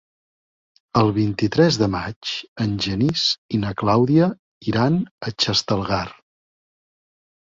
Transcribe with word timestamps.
El 1.01 1.11
vint-i-tres 1.17 1.77
de 1.81 1.89
maig 1.97 2.31
en 2.65 2.73
Genís 2.85 3.27
i 3.57 3.61
na 3.67 3.75
Clàudia 3.85 4.31
iran 4.73 4.99
a 5.29 5.35
Xestalgar. 5.47 6.05